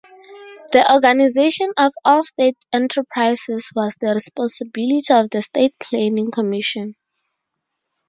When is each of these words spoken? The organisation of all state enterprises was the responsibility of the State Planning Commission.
The 0.71 0.91
organisation 0.95 1.73
of 1.77 1.93
all 2.03 2.23
state 2.23 2.57
enterprises 2.73 3.69
was 3.75 3.95
the 4.01 4.15
responsibility 4.15 5.13
of 5.13 5.29
the 5.29 5.43
State 5.43 5.75
Planning 5.79 6.31
Commission. 6.31 6.95